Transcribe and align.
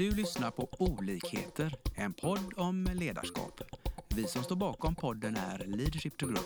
Du 0.00 0.10
lyssnar 0.10 0.50
på 0.50 0.68
Olikheter, 0.78 1.74
en 1.96 2.12
podd 2.12 2.52
om 2.56 2.88
ledarskap. 2.94 3.60
Vi 4.08 4.24
som 4.24 4.42
står 4.42 4.56
bakom 4.56 4.94
podden 4.94 5.36
är 5.36 5.64
Leadership 5.66 6.18
to 6.18 6.26
Grow. 6.26 6.38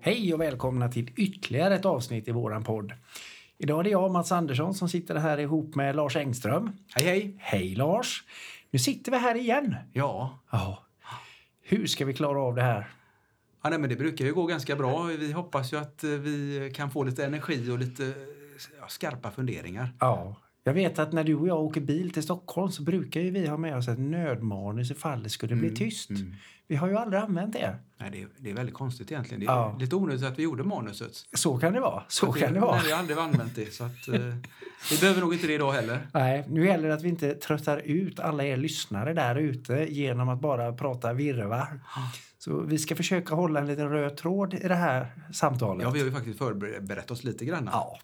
Hej 0.00 0.34
och 0.34 0.40
välkomna 0.40 0.88
till 0.88 1.10
ytterligare 1.16 1.74
ett 1.74 1.84
avsnitt 1.84 2.28
i 2.28 2.32
våran 2.32 2.64
podd. 2.64 2.92
Idag 3.58 3.80
är 3.80 3.84
det 3.84 3.90
jag, 3.90 4.10
Mats 4.10 4.32
Andersson, 4.32 4.74
som 4.74 4.88
sitter 4.88 5.14
här 5.14 5.38
ihop 5.38 5.74
med 5.74 5.96
Lars 5.96 6.16
Engström. 6.16 6.70
Hej, 6.94 7.06
hej! 7.06 7.36
Hej 7.38 7.74
Lars! 7.74 8.24
Nu 8.70 8.78
sitter 8.78 9.12
vi 9.12 9.18
här 9.18 9.34
igen. 9.34 9.74
Ja. 9.92 10.38
Ja. 10.50 10.82
Hur 11.62 11.86
ska 11.86 12.04
vi 12.04 12.14
klara 12.14 12.40
av 12.40 12.54
det 12.54 12.62
här? 12.62 12.88
ja 13.62 13.70
nej, 13.70 13.78
men 13.78 13.90
det 13.90 13.96
brukar 13.96 14.24
ju 14.24 14.34
gå 14.34 14.46
ganska 14.46 14.76
bra. 14.76 15.02
Vi 15.02 15.32
hoppas 15.32 15.72
ju 15.72 15.76
att 15.76 16.04
eh, 16.04 16.10
vi 16.10 16.70
kan 16.74 16.90
få 16.90 17.04
lite 17.04 17.24
energi 17.24 17.70
och 17.70 17.78
lite 17.78 18.14
ja, 18.80 18.88
skarpa 18.88 19.30
funderingar. 19.30 19.92
Ja. 20.00 20.36
Jag 20.66 20.74
vet 20.74 20.98
att 20.98 21.12
när 21.12 21.24
du 21.24 21.34
och 21.34 21.48
jag 21.48 21.60
åker 21.64 21.80
bil 21.80 22.10
till 22.10 22.22
Stockholm 22.22 22.70
så 22.72 22.82
brukar 22.82 23.20
ju 23.20 23.30
vi 23.30 23.46
ha 23.46 23.56
med 23.56 23.76
oss 23.76 23.88
ett 23.88 23.98
nödmanus 23.98 24.90
ifall 24.90 25.22
det 25.22 25.28
skulle 25.30 25.56
bli 25.56 25.70
tyst. 25.76 26.10
Vi 26.68 26.76
har 26.76 26.88
ju 26.88 26.96
aldrig 26.96 27.22
använt 27.22 27.52
det. 27.52 27.76
Nej, 27.98 28.10
det, 28.12 28.22
är, 28.22 28.28
det 28.38 28.50
är 28.50 28.54
väldigt 28.54 28.74
konstigt 28.74 29.10
egentligen. 29.12 29.40
Det 29.40 29.46
är 29.46 29.50
Ja. 29.50 29.76
lite 29.80 29.96
onödigt 29.96 30.24
att 30.24 30.38
vi 30.38 30.42
gjorde 30.42 30.64
manuset. 30.64 31.12
Så 31.34 31.58
kan 31.58 31.72
det 31.72 31.80
vara. 31.80 32.02
Så 32.08 32.32
kan 32.32 32.40
det 32.52 32.60
Nej, 32.60 32.68
vara. 32.68 32.80
vi 32.84 32.90
har 32.92 32.98
aldrig 32.98 33.18
använt 33.18 33.54
det. 33.54 33.74
Så 33.74 33.84
att, 33.84 34.08
eh, 34.08 34.20
vi 34.90 34.98
behöver 35.00 35.20
nog 35.20 35.34
inte 35.34 35.46
det 35.46 35.52
idag 35.54 35.72
heller. 35.72 36.06
Nej, 36.14 36.44
nu 36.48 36.66
gäller 36.66 36.88
det 36.88 36.94
att 36.94 37.02
vi 37.02 37.08
inte 37.08 37.34
tröttar 37.34 37.78
ut 37.78 38.20
alla 38.20 38.44
er 38.44 38.56
lyssnare 38.56 39.14
där 39.14 39.36
ute 39.36 39.86
genom 39.90 40.28
att 40.28 40.40
bara 40.40 40.72
prata 40.72 41.12
virrvarr. 41.12 41.80
Så 42.38 42.60
vi 42.60 42.78
ska 42.78 42.96
försöka 42.96 43.34
hålla 43.34 43.60
en 43.60 43.66
liten 43.66 43.88
röd 43.90 44.16
tråd 44.16 44.54
i 44.54 44.68
det 44.68 44.74
här 44.74 45.06
samtalet. 45.32 45.82
Ja, 45.82 45.90
vi 45.90 45.98
har 45.98 46.06
ju 46.06 46.12
faktiskt 46.12 46.38
förberett 46.38 47.10
oss 47.10 47.24
lite 47.24 47.44
grann. 47.44 47.68
Ja, 47.72 47.98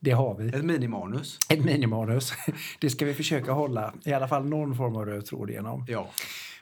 det 0.00 0.10
har 0.10 0.34
vi. 0.34 0.48
Ett 0.48 0.64
minimanus. 0.64 1.38
Ett 1.50 1.64
minimanus. 1.64 2.32
Det 2.80 2.90
ska 2.90 3.04
vi 3.04 3.14
försöka 3.14 3.52
hålla 3.52 3.94
i 4.04 4.12
alla 4.12 4.28
fall 4.28 4.48
någon 4.48 4.76
form 4.76 4.96
av 4.96 5.06
röd 5.06 5.26
tråd 5.26 5.50
igenom. 5.50 5.84
Ja. 5.88 6.08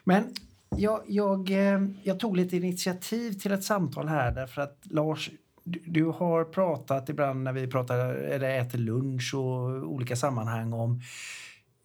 Men 0.03 0.33
jag, 0.77 1.01
jag, 1.07 1.51
eh, 1.51 1.81
jag 2.03 2.19
tog 2.19 2.37
lite 2.37 2.57
initiativ 2.57 3.31
till 3.31 3.51
ett 3.51 3.63
samtal 3.63 4.07
här 4.07 4.31
därför 4.31 4.61
att 4.61 4.79
Lars, 4.83 5.29
du, 5.63 6.05
har 6.05 6.43
pratat 6.43 7.09
ibland 7.09 7.43
när 7.43 7.53
vi 7.53 7.67
pratar 7.67 7.97
eller 8.15 8.59
äter 8.59 8.79
lunch 8.79 9.33
och 9.35 9.91
olika 9.91 10.15
sammanhang 10.15 10.73
om 10.73 11.01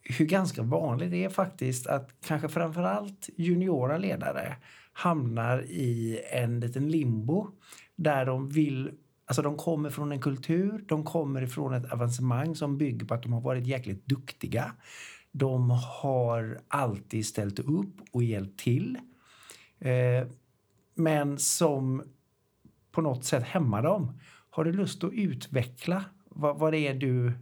hur 0.02 0.26
ganska 0.26 0.62
vanligt 0.62 1.10
det 1.10 1.24
är 1.24 1.28
faktiskt 1.28 1.86
att 1.86 2.10
kanske 2.26 2.48
framförallt 2.48 3.28
juniora 3.36 3.98
ledare 3.98 4.56
hamnar 4.92 5.62
i 5.62 6.20
en 6.32 6.60
liten 6.60 6.88
limbo 6.88 7.46
där 7.96 8.26
de 8.26 8.48
vill 8.48 8.90
Alltså 9.30 9.42
de 9.42 9.56
kommer 9.56 9.90
från 9.90 10.12
en 10.12 10.20
kultur, 10.20 10.84
de 10.88 11.04
kommer 11.04 11.42
ifrån 11.42 11.74
ett 11.74 11.92
avancemang 11.92 12.54
som 12.54 12.78
bygger 12.78 13.06
på 13.06 13.14
att 13.14 13.22
de 13.22 13.32
har 13.32 13.40
varit 13.40 13.66
jäkligt 13.66 14.06
duktiga. 14.06 14.72
De 15.32 15.70
har 15.70 16.60
alltid 16.68 17.26
ställt 17.26 17.58
upp 17.58 17.94
och 18.12 18.22
hjälpt 18.22 18.60
till. 18.60 18.98
Eh, 19.78 20.28
men 20.94 21.38
som 21.38 22.02
på 22.92 23.00
något 23.00 23.24
sätt 23.24 23.42
hämmar 23.42 23.82
dem. 23.82 24.18
Har 24.50 24.64
du 24.64 24.72
lust 24.72 25.04
att 25.04 25.12
utveckla 25.12 26.04
vad, 26.24 26.58
vad 26.58 26.72
det 26.72 26.78
är 26.78 26.94
du 26.94 27.32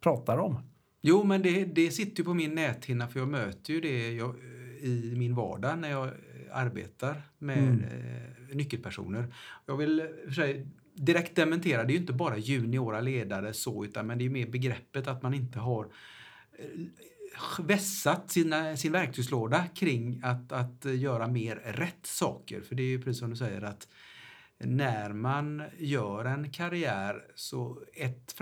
pratar 0.00 0.38
om? 0.38 0.58
Jo, 1.00 1.24
men 1.24 1.42
det, 1.42 1.64
det 1.64 1.90
sitter 1.90 2.18
ju 2.18 2.24
på 2.24 2.34
min 2.34 2.54
näthinna 2.54 3.08
för 3.08 3.20
jag 3.20 3.28
möter 3.28 3.72
ju 3.72 3.80
det 3.80 4.12
jag, 4.12 4.34
i 4.80 5.14
min 5.16 5.34
vardag 5.34 5.78
när 5.78 5.90
jag 5.90 6.10
arbetar 6.52 7.22
med 7.38 7.58
Mm. 7.58 7.84
eh, 7.84 8.56
nyckelpersoner. 8.56 9.34
Jag 9.66 9.76
vill 9.76 10.00
eh, 10.00 10.32
sig 10.32 10.66
direkt 10.94 11.36
dementera, 11.36 11.84
det 11.84 11.92
är 11.92 11.96
inte 11.96 12.12
bara 12.12 12.36
juniora 12.38 13.00
ledare 13.00 13.52
så, 13.52 13.84
utan 13.84 14.06
men 14.06 14.18
det 14.18 14.24
är 14.24 14.30
mer 14.30 14.46
begreppet 14.46 15.06
att 15.06 15.22
man 15.22 15.34
inte 15.34 15.58
har 15.58 15.84
eh, 16.58 16.66
vässat 17.64 18.30
sina, 18.30 18.76
sin 18.76 18.92
verktygslåda 18.92 19.64
kring 19.74 20.20
att, 20.24 20.52
att 20.52 20.84
göra 20.84 21.26
mer 21.26 21.56
rätt 21.56 22.06
saker. 22.06 22.60
För 22.60 22.74
det 22.74 22.82
är 22.82 22.86
ju 22.86 23.02
precis 23.02 23.18
som 23.20 23.30
du 23.30 23.36
säger 23.36 23.62
att 23.62 23.88
när 24.58 25.12
man 25.12 25.62
gör 25.78 26.24
en 26.24 26.50
karriär 26.52 27.24
så 27.34 27.78
ett 27.94 28.32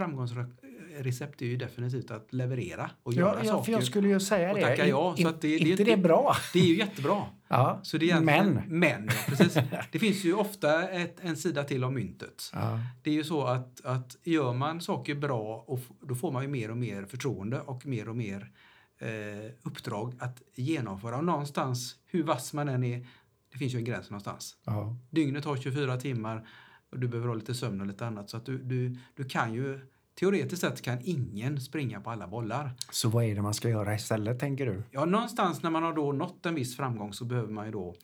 framgångsrecept 0.94 1.42
är 1.42 1.46
ju 1.46 1.56
definitivt 1.56 2.10
att 2.10 2.32
leverera 2.32 2.90
och 3.02 3.12
göra 3.14 3.28
Ja, 3.34 3.38
ja, 3.44 3.50
saker. 3.50 3.64
för 3.64 3.72
jag 3.72 3.84
skulle 3.84 4.08
ju 4.08 4.20
säga 4.20 4.50
och 4.50 4.56
det. 4.56 4.62
tacka 4.62 4.86
ja, 4.88 5.14
In- 5.18 5.22
så 5.24 5.28
att 5.28 5.40
det- 5.40 5.48
det 5.48 5.54
är 5.54 5.58
inte 5.58 5.70
inte- 5.70 5.84
det 5.84 5.96
bra? 5.96 6.36
Det 6.52 6.58
är 6.60 6.64
ju 6.66 6.76
jättebra. 6.78 7.22
Ja, 7.52 7.80
Så 7.82 7.98
det 7.98 8.10
är 8.10 8.20
men. 8.20 8.62
Men, 8.68 9.04
ja, 9.06 9.12
precis. 9.26 9.58
Det 9.92 9.98
finns 9.98 10.24
ju 10.24 10.34
ofta 10.34 10.88
ett, 10.88 11.16
en 11.20 11.36
sida 11.36 11.64
till 11.64 11.84
av 11.84 11.92
myntet. 11.92 12.50
Ja. 12.52 12.78
Det 13.02 13.10
är 13.10 13.14
ju 13.14 13.24
så 13.24 13.42
att, 13.44 13.84
att 13.84 14.16
gör 14.24 14.52
man 14.52 14.80
saker 14.80 15.14
bra 15.14 15.64
och 15.66 15.80
då 16.00 16.14
får 16.14 16.32
man 16.32 16.42
ju 16.42 16.48
mer 16.48 16.70
och 16.70 16.76
mer 16.76 17.04
förtroende 17.04 17.60
och 17.60 17.86
mer 17.86 18.08
och 18.08 18.16
mer 18.16 18.50
eh, 18.98 19.52
uppdrag 19.62 20.14
att 20.18 20.42
genomföra. 20.54 21.16
Och 21.16 21.24
någonstans, 21.24 21.96
hur 22.06 22.22
vass 22.22 22.52
man 22.52 22.68
än 22.68 22.84
är, 22.84 23.06
det 23.52 23.58
finns 23.58 23.74
ju 23.74 23.78
en 23.78 23.84
gräns 23.84 24.10
någonstans. 24.10 24.56
Ja. 24.64 24.96
Dygnet 25.10 25.44
har 25.44 25.56
24 25.56 25.96
timmar 25.96 26.48
och 26.90 26.98
du 26.98 27.08
behöver 27.08 27.28
ha 27.28 27.34
lite 27.34 27.54
sömn 27.54 27.80
och 27.80 27.86
lite 27.86 28.06
annat. 28.06 28.30
Så 28.30 28.36
att 28.36 28.46
du, 28.46 28.58
du, 28.58 28.96
du 29.16 29.24
kan 29.24 29.54
ju, 29.54 29.80
teoretiskt 30.20 30.60
sett 30.60 30.82
kan 30.82 30.98
ingen 31.02 31.60
springa 31.60 32.00
på 32.00 32.10
alla 32.10 32.26
bollar. 32.26 32.70
Så 32.90 33.08
vad 33.08 33.24
är 33.24 33.34
det 33.34 33.42
man 33.42 33.54
ska 33.54 33.68
göra 33.68 33.94
istället, 33.94 34.38
tänker 34.38 34.66
du? 34.66 34.82
Ja, 34.90 35.04
någonstans 35.04 35.62
när 35.62 35.70
man 35.70 35.82
har 35.82 35.92
då 35.92 36.12
nått 36.12 36.46
en 36.46 36.54
viss 36.54 36.76
framgång 36.76 37.12
så 37.12 37.24
behöver 37.24 37.52
man 37.52 37.66
ju 37.66 37.72
då 37.72 37.94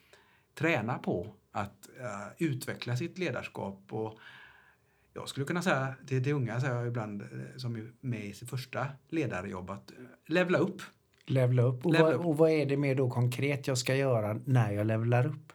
träna 0.55 0.99
på 0.99 1.35
att 1.53 1.89
eh, 2.01 2.47
utveckla 2.47 2.97
sitt 2.97 3.19
ledarskap. 3.19 3.83
Och 3.91 4.19
jag 5.15 5.29
skulle 5.29 5.47
kunna 5.47 5.63
säga 5.63 5.95
till, 6.07 6.25
till 6.25 6.33
unga, 6.33 6.61
säger 6.61 6.75
jag 6.75 6.87
ibland, 6.87 7.23
eh, 7.23 7.29
som 7.57 7.77
är 7.77 7.93
med 8.01 8.25
i 8.25 8.33
sitt 8.33 8.51
första 8.51 8.87
ledarjobb, 9.09 9.71
att 9.71 9.91
eh, 9.91 9.97
levla 10.27 10.59
upp. 10.59 10.83
Levla 11.27 11.63
upp. 11.63 11.87
Och, 11.87 11.93
Levla 11.93 12.07
vad, 12.07 12.15
upp. 12.15 12.27
och 12.27 12.37
vad 12.37 12.51
är 12.51 12.67
det 12.67 12.77
mer 12.77 12.95
då 12.95 13.11
konkret 13.11 13.67
jag 13.67 13.79
ska 13.79 13.95
göra 13.95 14.41
när 14.45 14.73
jag 14.73 14.87
levlar 14.87 15.27
upp? 15.27 15.53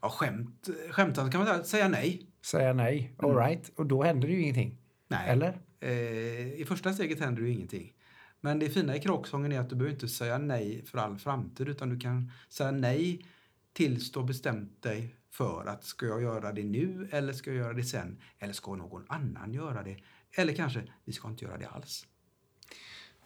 Ja, 0.00 0.08
skämt, 0.08 0.68
skämtsamt 0.90 1.32
kan 1.32 1.44
man 1.44 1.64
säga, 1.64 1.88
nej. 1.88 2.26
Säga 2.42 2.72
nej. 2.72 3.14
All 3.18 3.36
right. 3.36 3.70
Och 3.76 3.86
då 3.86 4.02
händer 4.02 4.28
det 4.28 4.34
ju 4.34 4.40
ingenting. 4.40 4.68
Mm. 4.68 4.78
nej. 5.08 5.28
Eller? 5.28 5.58
Eh, 5.80 6.60
I 6.60 6.64
första 6.68 6.92
steget 6.92 7.20
händer 7.20 7.42
ju 7.42 7.50
ingenting. 7.50 7.92
Men 8.40 8.58
det 8.58 8.70
fina 8.70 8.96
i 8.96 9.00
kråksången 9.00 9.52
är 9.52 9.60
att 9.60 9.70
du 9.70 9.76
behöver 9.76 9.94
inte 9.94 10.08
säga 10.08 10.38
nej 10.38 10.84
för 10.86 10.98
all 10.98 11.18
framtid 11.18 11.68
utan 11.68 11.88
du 11.88 12.00
kan 12.00 12.30
säga 12.48 12.70
nej 12.70 13.26
tills 13.72 14.12
du 14.12 14.18
har 14.18 14.26
bestämt 14.26 14.82
dig 14.82 15.16
för 15.30 15.66
att 15.66 15.84
ska 15.84 16.06
jag 16.06 16.22
göra 16.22 16.52
det 16.52 16.62
nu 16.62 17.08
eller 17.10 17.32
ska 17.32 17.50
jag 17.50 17.58
göra 17.58 17.72
det 17.72 17.84
sen? 17.84 18.20
Eller 18.38 18.52
ska 18.52 18.74
någon 18.74 19.04
annan 19.08 19.52
göra 19.52 19.82
det? 19.82 19.96
Eller 20.36 20.52
kanske, 20.52 20.82
vi 21.04 21.12
ska 21.12 21.28
inte 21.28 21.44
göra 21.44 21.58
det 21.58 21.68
alls. 21.68 22.06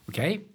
Okej. 0.06 0.48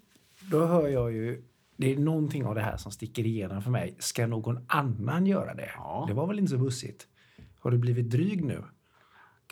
Då 0.52 0.66
hör 0.66 0.88
jag 0.88 1.12
ju... 1.12 1.44
Det 1.78 1.94
är 1.94 1.98
någonting 1.98 2.46
av 2.46 2.56
det 2.56 2.62
här 2.62 2.78
som 2.78 2.92
sticker 2.92 3.26
igenom 3.26 3.62
för 3.62 3.72
mig. 3.72 3.96
Ska 4.00 4.28
någon 4.28 4.66
annan 4.68 5.26
göra 5.26 5.54
det? 5.54 5.72
Ja. 5.76 6.06
Det 6.08 6.14
var 6.14 6.28
väl 6.28 6.40
inte 6.40 6.52
så 6.52 6.58
bussigt? 6.58 7.08
Har 7.60 7.72
du 7.72 7.78
blivit 7.78 8.10
dryg 8.10 8.44
nu? 8.44 8.64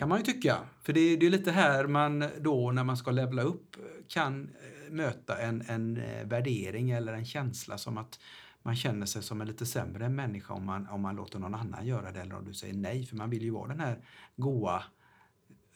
Kan 0.02 0.10
man 0.10 0.18
ju 0.18 0.24
tycka. 0.24 0.58
För 0.84 0.94
det, 0.94 1.16
det 1.16 1.26
är 1.26 1.30
lite 1.30 1.52
här 1.52 1.88
man 1.88 2.26
då 2.40 2.72
när 2.72 2.84
man 2.84 2.98
ska 2.98 3.12
levla 3.12 3.42
upp 3.42 3.76
kan 4.08 4.44
eh, 4.44 4.92
möta 4.94 5.38
en, 5.38 5.64
en 5.68 5.98
eh, 5.98 6.28
värdering 6.28 6.92
eller 6.92 7.14
en 7.14 7.26
känsla 7.26 7.78
som 7.78 7.98
att 7.98 8.20
man 8.62 8.76
känner 8.76 9.06
sig 9.06 9.24
som 9.24 9.42
en 9.42 9.48
lite 9.48 9.66
sämre 9.66 10.10
människa 10.10 10.54
om 10.54 10.66
man, 10.66 10.88
om 10.88 11.02
man 11.02 11.16
låter 11.16 11.40
någon 11.40 11.56
annan 11.56 11.88
göra 11.88 12.12
det 12.12 12.22
eller 12.22 12.36
om 12.36 12.46
du 12.46 12.54
säger 12.54 12.74
nej. 12.74 13.06
För 13.06 13.16
man 13.16 13.30
vill 13.30 13.44
ju 13.44 13.50
vara 13.50 13.68
den 13.68 13.80
här 13.80 13.98
goa 14.36 14.84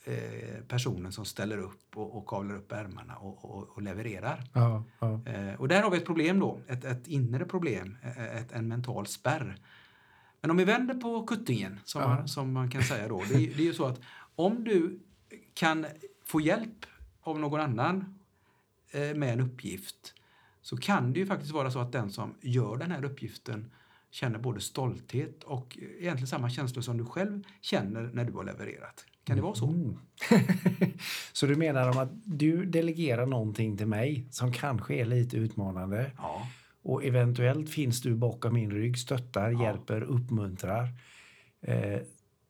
eh, 0.03 0.63
personen 0.67 1.11
som 1.11 1.25
ställer 1.25 1.57
upp 1.57 1.97
och, 1.97 2.17
och 2.17 2.27
kavlar 2.27 2.55
upp 2.55 2.71
ärmarna 2.71 3.15
och, 3.15 3.45
och, 3.45 3.69
och 3.69 3.81
levererar. 3.81 4.43
Ja. 4.53 4.83
ja. 4.99 5.21
Eh, 5.25 5.53
och 5.55 5.67
där 5.67 5.81
har 5.81 5.91
vi 5.91 5.97
ett 5.97 6.05
problem 6.05 6.39
då, 6.39 6.59
ett, 6.67 6.85
ett 6.85 7.07
inre 7.07 7.45
problem, 7.45 7.97
ett, 8.33 8.51
en 8.51 8.67
mental 8.67 9.07
spärr. 9.07 9.59
Men 10.41 10.51
om 10.51 10.57
vi 10.57 10.65
vänder 10.65 10.93
på 10.95 11.25
kuttingen, 11.25 11.79
som, 11.83 12.01
Ja. 12.01 12.07
man, 12.07 12.27
som 12.27 12.53
man 12.53 12.69
kan 12.69 12.83
säga 12.83 13.07
då, 13.07 13.23
det 13.29 13.33
det 13.33 13.59
är 13.59 13.65
ju 13.65 13.73
så 13.73 13.85
att 13.85 14.01
om 14.35 14.63
du 14.63 14.99
kan 15.53 15.85
få 16.25 16.41
hjälp 16.41 16.85
av 17.21 17.39
någon 17.39 17.59
annan 17.59 18.19
eh, 18.91 19.15
med 19.15 19.33
en 19.33 19.39
uppgift 19.39 20.13
så 20.61 20.77
kan 20.77 21.13
det 21.13 21.19
ju 21.19 21.25
faktiskt 21.25 21.51
vara 21.51 21.71
så 21.71 21.79
att 21.79 21.91
den 21.91 22.09
som 22.11 22.33
gör 22.41 22.77
den 22.77 22.91
här 22.91 23.05
uppgiften 23.05 23.71
känner 24.11 24.39
både 24.39 24.61
stolthet 24.61 25.43
och 25.43 25.77
egentligen 25.99 26.27
samma 26.27 26.49
känslor 26.49 26.81
som 26.81 26.97
du 26.97 27.05
själv 27.05 27.43
känner 27.61 28.09
när 28.13 28.25
du 28.25 28.33
har 28.33 28.43
levererat. 28.43 29.05
Kan 29.23 29.35
det 29.35 29.41
vara 29.41 29.55
så? 29.55 29.67
Mm. 29.67 29.97
så 31.33 31.45
du 31.45 31.55
menar 31.55 31.89
om 31.89 31.97
att 31.97 32.09
du 32.25 32.65
delegerar 32.65 33.25
någonting 33.25 33.77
till 33.77 33.87
mig 33.87 34.27
som 34.31 34.53
kanske 34.53 34.95
är 34.95 35.05
lite 35.05 35.37
utmanande 35.37 36.11
Ja. 36.17 36.47
och 36.83 37.03
eventuellt 37.05 37.69
finns 37.69 38.01
du 38.01 38.15
bakom 38.15 38.53
min 38.53 38.71
rygg, 38.71 38.97
stöttar, 38.97 39.51
Ja. 39.51 39.63
hjälper, 39.63 40.01
uppmuntrar. 40.01 40.87
Eh, 41.61 41.99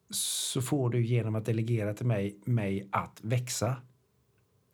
så 0.09 0.61
får 0.61 0.89
du 0.89 1.05
genom 1.05 1.35
att 1.35 1.45
delegera 1.45 1.93
till 1.93 2.05
mig, 2.05 2.39
mig 2.45 2.89
att 2.91 3.19
växa. 3.23 3.75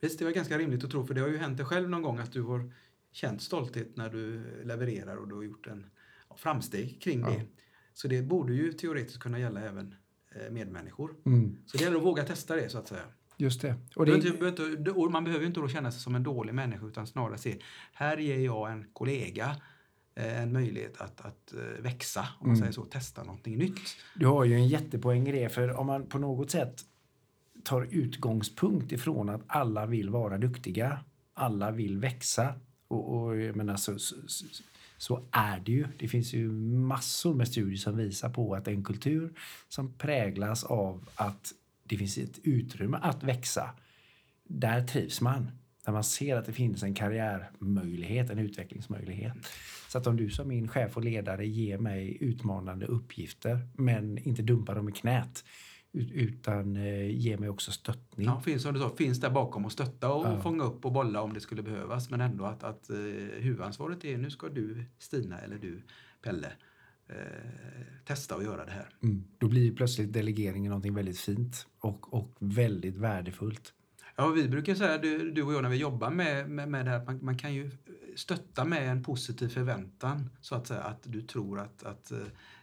Visst, 0.02 0.20
det 0.20 0.26
var 0.26 0.32
ganska 0.32 0.58
rimligt 0.58 0.84
att 0.84 0.92
tro, 0.92 1.06
för 1.08 1.14
det 1.14 1.22
har 1.22 1.28
ju 1.28 1.38
hänt 1.38 1.58
dig 1.58 1.66
själv 1.66 1.90
någon 1.90 2.02
gång 2.02 2.18
att 2.20 2.32
du 2.32 2.42
har 2.42 2.72
känt 3.12 3.42
stolthet 3.42 3.98
när 3.98 4.10
du 4.10 4.42
levererar 4.64 5.16
och 5.16 5.28
du 5.28 5.36
har 5.36 5.44
gjort 5.44 5.68
en 5.68 5.86
ja, 6.30 6.36
framsteg 6.38 7.02
kring 7.02 7.20
Ja. 7.20 7.30
det. 7.30 7.46
Så 7.94 8.08
det 8.08 8.22
borde 8.22 8.54
ju 8.54 8.74
teoretiskt 8.74 9.20
kunna 9.20 9.40
gälla 9.40 9.62
även 9.62 9.96
eh, 10.36 10.52
medmänniskor. 10.52 11.16
Mm. 11.26 11.58
Så 11.66 11.78
det 11.78 11.84
gäller 11.84 11.98
att 11.98 12.04
våga 12.04 12.24
testa 12.24 12.56
det 12.56 12.70
så 12.70 12.78
att 12.78 12.88
säga. 12.88 13.04
Just 13.38 13.62
det. 13.62 13.76
Och 13.96 14.06
det 14.06 14.16
inte- 14.16 15.10
man 15.12 15.24
behöver 15.24 15.42
ju 15.42 15.48
inte 15.48 15.60
då 15.60 15.68
känna 15.68 15.92
sig 15.92 16.02
som 16.02 16.16
en 16.16 16.24
dålig 16.24 16.54
människa 16.54 16.86
utan 16.86 17.08
snarare 17.08 17.38
se, 17.38 17.58
här 17.94 18.18
ger 18.18 18.40
jag 18.40 18.72
en 18.72 18.86
kollega 18.94 19.56
en 20.16 20.54
möjlighet 20.54 21.02
att, 21.02 21.22
att 21.22 21.54
eh, 21.54 21.82
växa, 21.84 22.22
om 22.40 22.48
man 22.48 22.50
Mm. 22.50 22.60
säger 22.60 22.72
så, 22.72 22.86
testa 22.86 23.24
någonting 23.24 23.58
nytt. 23.58 23.80
Du 24.16 24.26
har 24.28 24.44
ju 24.46 24.56
en 24.56 24.68
jättepoäng 24.68 25.28
i 25.28 25.32
det, 25.32 25.50
för 25.50 25.74
om 25.80 25.88
man 25.88 26.06
på 26.08 26.20
något 26.20 26.52
sätt 26.52 26.82
tar 27.64 27.88
utgångspunkt 27.92 28.92
ifrån 28.92 29.30
att 29.30 29.42
alla 29.48 29.86
vill 29.86 30.10
vara 30.10 30.38
duktiga, 30.38 31.00
alla 31.34 31.72
vill 31.72 31.98
växa 31.98 32.54
och, 32.88 33.18
och 33.24 33.38
jag 33.42 33.56
menar, 33.56 33.76
så, 33.76 34.00
så, 34.00 34.16
så, 34.28 34.46
så 34.98 35.26
är 35.32 35.60
det 35.60 35.72
ju. 35.72 35.88
Det 36.00 36.08
finns 36.08 36.34
ju 36.34 36.52
massor 36.52 37.34
med 37.36 37.48
studier 37.48 37.78
som 37.78 37.98
visar 37.98 38.30
på 38.30 38.56
att 38.56 38.68
en 38.68 38.84
kultur 38.84 39.34
som 39.70 39.94
präglas 39.94 40.64
av 40.64 41.10
att 41.16 41.52
det 41.84 41.98
finns 41.98 42.18
ett 42.18 42.40
utrymme 42.44 43.00
att 43.02 43.24
växa, 43.24 43.70
där 44.44 44.88
trivs 44.88 45.22
man. 45.22 45.52
Där 45.86 45.92
man 45.92 46.04
ser 46.04 46.36
att 46.36 46.46
det 46.46 46.54
finns 46.54 46.84
en 46.84 46.94
karriärmöjlighet, 46.94 48.30
en 48.30 48.40
utvecklingsmöjlighet. 48.40 49.34
Så 49.88 49.98
att 49.98 50.08
om 50.08 50.18
du 50.18 50.30
som 50.30 50.48
min 50.48 50.68
chef 50.68 50.98
och 50.98 51.04
ledare 51.04 51.48
ger 51.48 51.78
mig 51.78 52.18
utmanande 52.22 52.86
uppgifter 52.86 53.60
men 53.78 54.18
inte 54.18 54.42
dumpar 54.42 54.76
dem 54.76 54.90
i 54.90 54.92
knät 54.92 55.44
ut- 55.92 56.12
utan 56.12 56.76
eh, 56.76 57.10
ger 57.12 57.38
mig 57.38 57.50
också 57.50 57.72
stöttning. 57.72 58.26
Ja, 58.28 58.42
finns, 58.42 58.62
som 58.64 58.74
du 58.74 58.80
sa, 58.80 58.96
finns 58.96 59.20
där 59.20 59.30
bakom 59.30 59.66
och 59.66 59.72
stötta 59.72 60.14
och 60.14 60.26
Ja. 60.26 60.42
fånga 60.42 60.64
upp 60.64 60.86
och 60.86 60.92
bolla 60.92 61.22
om 61.22 61.34
det 61.34 61.40
skulle 61.40 61.64
behövas. 61.64 62.10
Men 62.10 62.22
ändå 62.22 62.46
att, 62.46 62.64
att 62.64 62.90
eh, 62.90 62.96
huvudansvaret 63.40 64.06
är 64.06 64.18
nu 64.18 64.30
ska 64.30 64.50
du 64.50 64.86
Stina 64.98 65.40
eller 65.40 65.58
du 65.58 65.82
Pelle 66.24 66.52
eh, 67.10 67.16
testa 68.06 68.36
att 68.36 68.44
göra 68.44 68.66
det 68.66 68.72
här. 68.72 68.90
Mm. 69.04 69.24
Då 69.38 69.48
blir 69.48 69.76
plötsligt 69.76 70.14
delegeringen 70.14 70.70
någonting 70.70 70.94
väldigt 70.94 71.20
fint 71.20 71.68
och, 71.80 72.14
och 72.14 72.36
väldigt 72.40 72.98
värdefullt. 72.98 73.74
Ja, 74.22 74.28
vi 74.28 74.50
brukar 74.50 74.76
säga, 74.76 74.98
du, 74.98 75.32
du 75.32 75.44
och 75.44 75.54
jag, 75.54 75.62
när 75.62 75.70
vi 75.70 75.78
jobbar 75.78 76.12
med, 76.12 76.50
med, 76.50 76.70
med 76.70 76.86
det 76.86 76.92
här, 76.92 76.98
att 76.98 77.06
man, 77.06 77.26
man 77.26 77.38
kan 77.38 77.54
ju 77.54 77.72
stötta 78.16 78.66
med 78.66 78.90
en 78.92 79.04
positiv 79.04 79.48
förväntan 79.48 80.30
så 80.42 80.56
att 80.56 80.68
säga 80.68 80.82
att 80.82 81.04
du 81.04 81.22
tror 81.22 81.60
att, 81.60 81.84
att 81.84 82.12
eh, 82.12 82.18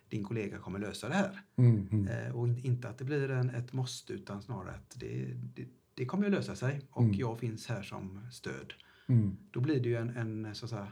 din 0.09 0.25
kollega 0.25 0.59
kommer 0.59 0.79
lösa 0.79 1.09
det 1.09 1.15
här. 1.15 1.43
Mm, 1.57 1.89
mm. 1.93 2.09
Eh, 2.09 2.37
och 2.37 2.49
in, 2.49 2.59
inte 2.65 2.89
att 2.89 2.99
det 2.99 3.05
blir 3.05 3.31
en, 3.31 3.51
ett 3.51 3.73
måste 3.73 4.13
utan 4.13 4.43
snarare 4.43 4.71
att 4.71 4.95
det, 5.01 5.25
det, 5.55 5.69
det 5.95 6.07
kommer 6.07 6.27
att 6.27 6.33
lösa 6.33 6.57
sig 6.57 6.81
och 6.91 7.03
Mm. 7.03 7.19
jag 7.19 7.39
finns 7.39 7.67
här 7.67 7.83
som 7.83 8.21
stöd. 8.33 8.73
Mm. 9.07 9.37
Då 9.51 9.61
blir 9.61 9.81
det 9.81 9.89
ju 9.89 9.97
en, 9.97 10.17
en, 10.17 10.55
så 10.55 10.65
att 10.65 10.71
säga, 10.71 10.89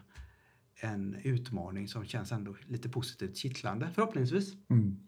en 0.81 1.17
utmaning 1.25 1.89
som 1.89 2.05
känns 2.05 2.33
ändå 2.33 2.57
lite 2.67 2.89
positivt 2.89 3.37
kittlande 3.37 3.89
förhoppningsvis. 3.95 4.53
Mm. 4.69 5.01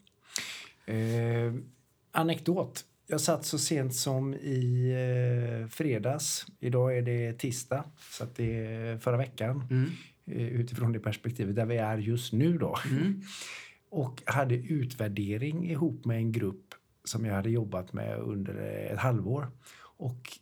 Eh, 0.86 1.62
anekdot. 2.10 2.84
Jag 3.10 3.20
satt 3.20 3.44
så 3.44 3.58
sent 3.58 3.94
som 3.94 4.34
i 4.34 4.90
eh, 4.90 5.68
fredags. 5.68 6.46
Idag 6.60 6.98
är 6.98 7.02
det 7.02 7.32
tisdag, 7.32 7.84
så 8.10 8.24
att 8.24 8.36
det 8.36 8.66
är 8.66 8.98
förra 8.98 9.16
veckan. 9.16 9.64
Mm. 9.70 9.90
Eh, 10.26 10.48
utifrån 10.48 10.92
det 10.92 11.00
perspektivet 11.00 11.56
där 11.56 11.66
vi 11.66 11.76
är 11.76 11.98
just 11.98 12.32
nu 12.32 12.58
då. 12.58 12.78
Mm. 12.90 13.22
Och 13.90 14.22
hade 14.26 14.54
utvärdering 14.54 15.70
ihop 15.70 16.04
med 16.04 16.16
en 16.16 16.32
grupp 16.32 16.74
som 17.04 17.24
jag 17.24 17.34
hade 17.34 17.50
jobbat 17.50 17.92
med 17.92 18.18
under 18.18 18.54
ett 18.92 18.98
halvår. 18.98 19.50
Och 19.80 20.38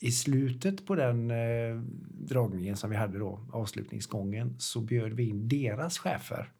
i 0.00 0.12
slutet 0.12 0.86
på 0.86 0.94
den 0.94 1.30
eh, 1.30 1.76
dragningen 2.12 2.76
som 2.76 2.90
vi 2.90 2.96
hade 2.96 3.18
då, 3.18 3.40
avslutningsgången, 3.52 4.54
så 4.58 4.80
bjöd 4.80 5.12
vi 5.12 5.28
in 5.28 5.48
deras 5.48 5.98
chefer 5.98 6.52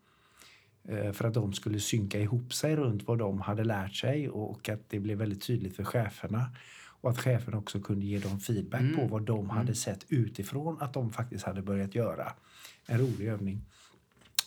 för 1.13 1.25
att 1.25 1.35
de 1.35 1.53
skulle 1.53 1.81
synka 1.81 2.21
ihop 2.21 2.55
sig 2.55 2.77
runt 2.77 3.07
vad 3.07 3.19
de 3.19 3.41
hade 3.41 3.65
lärt 3.65 3.95
sig 3.95 4.29
och 4.29 4.69
att 4.69 4.81
det 4.89 4.99
blev 5.01 5.19
väldigt 5.19 5.43
tydligt 5.43 5.77
för 5.77 5.85
cheferna. 5.85 6.51
Och 7.03 7.11
att 7.11 7.19
cheferna 7.19 7.59
också 7.59 7.81
kunde 7.81 8.07
ge 8.07 8.19
dem 8.19 8.41
feedback 8.41 8.81
Mm. 8.81 8.97
på 8.97 9.07
vad 9.07 9.23
de 9.23 9.51
hade 9.51 9.75
sett 9.75 10.05
utifrån 10.09 10.77
att 10.81 10.93
de 10.93 11.13
faktiskt 11.13 11.45
hade 11.45 11.63
börjat 11.63 11.95
göra. 11.95 12.33
En 12.87 12.99
rolig 12.99 13.27
övning. 13.29 13.61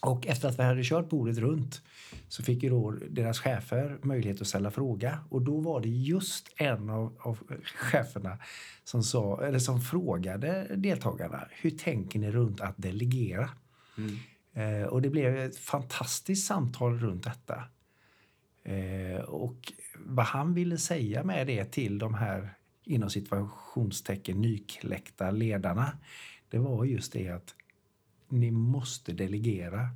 Och 0.02 0.28
efter 0.28 0.48
att 0.50 0.60
vi 0.60 0.64
hade 0.64 0.84
kört 0.84 1.10
bordet 1.10 1.38
runt 1.38 1.82
så 2.28 2.44
fick 2.44 2.64
ju 2.64 2.70
då 2.70 2.92
deras 3.10 3.40
chefer 3.40 3.98
möjlighet 4.02 4.42
att 4.42 4.48
ställa 4.48 4.72
fråga. 4.72 5.20
Och 5.30 5.42
då 5.42 5.60
var 5.60 5.82
det 5.82 5.90
just 5.90 6.54
en 6.56 6.90
av, 6.90 7.14
av 7.20 7.40
cheferna 7.76 8.38
som, 8.84 9.04
sa, 9.04 9.42
eller 9.44 9.60
som 9.60 9.82
frågade 9.82 10.68
deltagarna 10.76 11.48
hur 11.52 11.72
tänker 11.72 12.20
ni 12.20 12.32
runt 12.32 12.62
att 12.62 12.78
delegera? 12.78 13.50
Mm. 13.98 14.16
Eh, 14.54 14.84
och 14.84 15.02
det 15.02 15.10
blev 15.10 15.38
ett 15.38 15.58
fantastiskt 15.58 16.48
samtal 16.48 17.00
runt 17.00 17.24
detta. 17.24 17.64
Eh, 18.64 19.22
och 19.22 19.74
vad 19.96 20.26
han 20.26 20.54
ville 20.54 20.78
säga 20.78 21.24
med 21.24 21.48
det 21.48 21.66
till 21.66 22.00
de 22.00 22.14
här 22.14 22.54
inom 22.84 23.10
situationstecken 23.10 24.42
nykläckta 24.42 25.32
ledarna 25.32 25.92
det 26.54 26.60
var 26.60 26.86
just 26.86 27.14
det 27.14 27.30
att 27.30 27.56
ni 28.30 28.52
måste 28.52 29.14
delegera. 29.14 29.90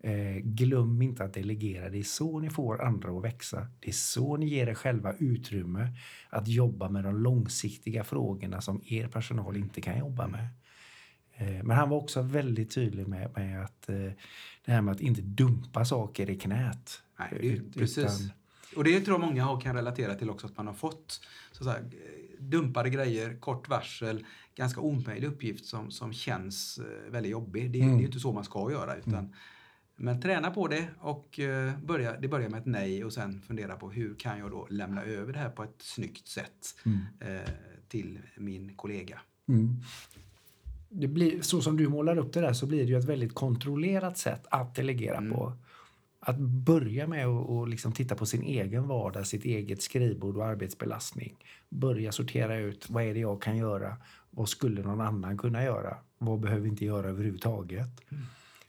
Eh, 0.00 0.36
glöm 0.36 1.02
inte 1.02 1.24
att 1.24 1.34
delegera. 1.34 1.88
Det 1.88 1.98
är 1.98 2.02
så 2.02 2.40
ni 2.40 2.50
får 2.50 2.82
andra 2.82 3.10
att 3.10 3.24
växa. 3.24 3.66
Det 3.80 3.88
är 3.88 3.92
så 3.92 4.36
ni 4.36 4.46
ger 4.46 4.66
er 4.66 4.74
själva 4.74 5.14
utrymme 5.18 5.92
att 6.30 6.48
jobba 6.48 6.88
med 6.88 7.04
de 7.04 7.16
långsiktiga 7.16 8.04
frågorna 8.04 8.60
som 8.60 8.82
er 8.86 9.08
personal 9.08 9.56
inte 9.56 9.80
kan 9.80 9.98
jobba 9.98 10.26
med. 10.26 10.48
Eh, 11.40 11.62
Men 11.64 11.70
han 11.76 11.88
var 11.88 11.96
också 11.96 12.22
väldigt 12.22 12.70
tydlig 12.70 13.08
med, 13.08 13.30
med 13.36 13.64
att 13.64 13.88
eh, 13.88 13.96
det 14.64 14.72
här 14.72 14.82
med 14.82 14.92
att 14.92 15.00
inte 15.00 15.20
dumpa 15.22 15.84
saker 15.84 16.30
i 16.30 16.36
knät. 16.36 17.02
Nej, 17.18 17.28
det 17.30 17.38
är 17.38 17.42
ju 17.42 17.56
Ut- 17.56 17.74
precis. 17.74 17.98
utan- 17.98 18.30
Och 18.76 18.84
det 18.84 19.00
tror 19.00 19.20
jag 19.20 19.26
många 19.28 19.60
kan 19.60 19.76
relatera 19.76 20.14
till 20.14 20.30
också, 20.30 20.46
att 20.46 20.56
man 20.56 20.66
har 20.66 20.74
fått 20.74 21.20
så 21.52 21.64
säga, 21.64 21.76
dumpade 22.38 22.90
grejer, 22.90 23.36
kort 23.40 23.68
varsel, 23.68 24.24
ganska 24.54 24.80
omöjlig 24.80 25.26
uppgift 25.28 25.64
som, 25.66 25.90
som 25.90 26.12
känns 26.12 26.78
eh, 26.78 27.10
väldigt 27.12 27.32
jobbig. 27.32 27.70
Det, 27.70 27.78
är- 27.78 27.82
Mm. 27.82 27.94
det 27.94 27.98
är 27.98 28.02
ju 28.02 28.06
inte 28.06 28.20
så 28.20 28.32
man 28.32 28.44
ska 28.44 28.70
göra. 28.72 28.96
Utan, 28.96 29.34
Men 30.00 30.20
träna 30.20 30.50
på 30.50 30.68
det 30.68 30.88
och 30.98 31.40
börja, 31.82 32.20
det 32.20 32.28
börjar 32.28 32.48
med 32.48 32.60
ett 32.60 32.66
nej 32.66 33.04
och 33.04 33.12
sen 33.12 33.40
fundera 33.42 33.76
på 33.76 33.90
hur 33.90 34.14
kan 34.14 34.38
jag 34.38 34.50
då 34.50 34.66
lämna 34.70 35.02
över 35.02 35.32
det 35.32 35.38
här 35.38 35.50
på 35.50 35.62
ett 35.64 35.76
snyggt 35.78 36.28
sätt 36.28 36.76
Mm. 36.86 36.98
eh, 37.20 37.48
till 37.88 38.18
min 38.36 38.76
kollega. 38.76 39.20
Mm. 39.48 39.76
Det 40.88 41.08
blir, 41.08 41.42
så 41.42 41.60
som 41.60 41.76
du 41.76 41.88
målar 41.88 42.18
upp 42.18 42.32
det 42.32 42.40
där 42.40 42.52
så 42.52 42.66
blir 42.66 42.78
det 42.78 42.90
ju 42.92 42.98
ett 42.98 43.04
väldigt 43.04 43.34
kontrollerat 43.34 44.18
sätt 44.18 44.46
att 44.50 44.74
delegera 44.74 45.16
Mm. 45.16 45.32
på. 45.32 45.52
Att 46.20 46.38
börja 46.38 47.06
med 47.06 47.26
att 47.26 47.68
liksom 47.68 47.92
titta 47.92 48.14
på 48.14 48.26
sin 48.26 48.42
egen 48.42 48.88
vardag, 48.88 49.26
sitt 49.26 49.44
eget 49.44 49.82
skrivbord 49.82 50.36
och 50.36 50.46
arbetsbelastning. 50.46 51.34
Börja 51.68 52.12
sortera 52.12 52.56
ut 52.58 52.90
vad 52.90 53.02
är 53.04 53.14
det 53.14 53.20
jag 53.20 53.42
kan 53.42 53.56
göra? 53.56 53.96
Vad 54.30 54.48
skulle 54.48 54.82
någon 54.82 55.00
annan 55.00 55.38
kunna 55.38 55.64
göra? 55.64 55.96
Vad 56.18 56.40
behöver 56.40 56.62
vi 56.62 56.68
inte 56.68 56.84
göra 56.84 57.08
överhuvudtaget? 57.08 58.10
Mm. 58.10 58.24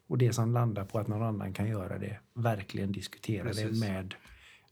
Och 0.08 0.18
det 0.18 0.34
som 0.34 0.52
landar 0.54 0.86
på 0.86 1.00
att 1.00 1.08
någon 1.08 1.24
annan 1.24 1.54
kan 1.54 1.68
göra 1.68 1.98
det, 1.98 2.18
verkligen 2.34 2.92
diskutera 2.92 3.44
det 3.44 3.50
Precis. 3.50 3.80
med 3.82 4.16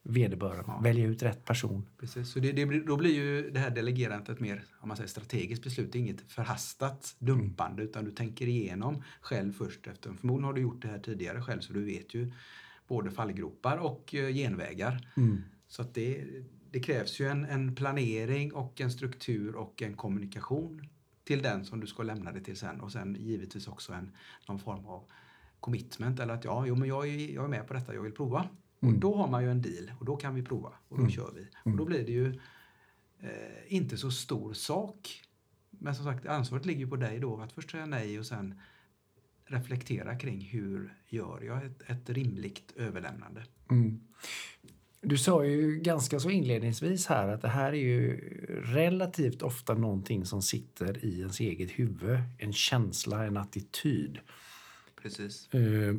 vederbörande. 0.08 0.64
Ja. 0.68 0.80
Välja 0.84 1.08
ut 1.08 1.24
rätt 1.24 1.46
person. 1.46 1.86
Precis. 1.98 2.30
Så 2.30 2.40
det, 2.40 2.52
det, 2.52 2.80
då 2.80 2.98
blir 2.98 3.16
ju 3.16 3.50
det 3.52 3.60
här 3.60 3.70
delegerandet 3.70 4.30
ett 4.30 4.40
mer 4.40 4.64
om 4.80 4.88
man 4.88 4.98
säger, 4.98 5.08
strategiskt 5.08 5.64
beslut. 5.64 5.96
Inget 5.96 6.32
förhastat 6.32 7.16
dumpande 7.20 7.84
utan 7.84 8.06
du 8.06 8.12
tänker 8.12 8.48
igenom 8.48 9.04
själv 9.22 9.54
först. 9.54 9.88
Efter. 9.88 10.14
Förmodligen 10.14 10.46
har 10.46 10.54
du 10.54 10.62
gjort 10.62 10.82
det 10.82 10.88
här 10.88 11.00
tidigare 11.00 11.42
själv 11.42 11.60
så 11.60 11.74
du 11.74 11.86
vet 11.86 12.14
ju 12.14 12.32
både 12.88 13.12
fallgropar 13.12 13.78
och 13.78 14.16
eh, 14.16 14.34
genvägar. 14.34 15.12
Mm. 15.18 15.42
Så 15.68 15.82
att 15.82 15.94
det, 15.94 16.26
det 16.72 16.80
krävs 16.80 17.20
ju 17.20 17.28
en, 17.28 17.46
en 17.46 17.76
planering 17.76 18.54
och 18.54 18.82
en 18.82 18.92
struktur 18.92 19.56
och 19.56 19.82
en 19.82 19.94
kommunikation 19.94 20.88
till 21.24 21.42
den 21.42 21.66
som 21.66 21.80
du 21.80 21.88
ska 21.88 22.04
lämna 22.04 22.32
det 22.32 22.42
till 22.42 22.58
sen. 22.58 22.82
Och 22.82 22.92
sen 22.92 23.16
givetvis 23.20 23.68
också 23.68 23.94
en, 23.94 24.12
någon 24.48 24.60
form 24.60 24.86
av 24.86 25.04
commitment 25.60 26.20
eller 26.20 26.34
att 26.34 26.44
ja, 26.44 26.66
jo, 26.68 26.76
men 26.76 26.90
jag, 26.90 27.08
är, 27.08 27.34
jag 27.34 27.44
är 27.44 27.48
med 27.48 27.68
på 27.68 27.74
detta, 27.74 27.94
jag 27.94 28.02
vill 28.02 28.12
prova. 28.12 28.50
Mm. 28.82 28.94
Och 28.96 29.00
då 29.02 29.16
har 29.16 29.28
man 29.28 29.44
ju 29.44 29.52
en 29.52 29.62
deal 29.62 29.92
och 30.00 30.06
då 30.06 30.16
kan 30.18 30.36
vi 30.36 30.44
prova 30.44 30.70
och 30.88 30.98
då 30.98 31.04
Mm. 31.04 31.12
kör 31.12 31.32
vi. 31.36 31.42
Mm. 31.42 31.50
Och 31.74 31.78
då 31.78 31.86
blir 31.86 32.06
det 32.06 32.12
ju 32.12 32.28
eh, 33.20 33.30
inte 33.68 33.98
så 33.98 34.12
stor 34.12 34.54
sak. 34.54 35.24
Men 35.70 35.96
som 35.96 36.06
sagt, 36.06 36.26
ansvaret 36.26 36.66
ligger 36.66 36.80
ju 36.80 36.88
på 36.88 36.96
dig 36.96 37.20
då 37.20 37.38
att 37.42 37.52
först 37.52 37.72
säga 37.72 37.86
nej 37.86 38.20
och 38.20 38.26
sen 38.26 38.60
reflektera 39.46 40.16
kring 40.20 40.42
hur 40.42 40.94
gör 41.08 41.42
jag 41.42 41.66
ett, 41.66 41.82
ett 41.86 42.10
rimligt 42.10 42.74
överlämnande. 42.76 43.44
Mm. 43.72 44.00
Du 45.02 45.18
sa 45.18 45.46
ju 45.46 45.80
ganska 45.80 46.20
så 46.20 46.30
inledningsvis 46.30 47.06
här 47.08 47.28
att 47.28 47.42
det 47.42 47.48
här 47.48 47.68
är 47.74 47.78
ju 47.78 48.18
relativt 48.64 49.42
ofta 49.42 49.74
någonting 49.74 50.26
som 50.26 50.42
sitter 50.42 51.06
i 51.06 51.20
ens 51.20 51.40
eget 51.40 51.72
huvud. 51.72 52.20
En 52.38 52.54
känsla, 52.54 53.26
en 53.26 53.38
attityd. 53.38 54.20
Precis. 55.02 55.54
Eh, 55.54 55.96